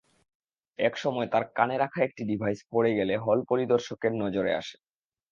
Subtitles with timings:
[0.79, 4.77] একসময় তাঁর কানে রাখা একটি ডিভাইস পড়ে গেলে হল পরিদর্শকের নজরে আসে।